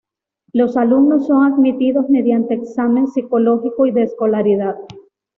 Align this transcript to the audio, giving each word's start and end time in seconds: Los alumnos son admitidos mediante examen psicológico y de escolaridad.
Los 0.51 0.77
alumnos 0.77 1.27
son 1.27 1.53
admitidos 1.53 2.09
mediante 2.09 2.55
examen 2.55 3.07
psicológico 3.07 3.85
y 3.85 3.91
de 3.91 4.01
escolaridad. 4.01 4.75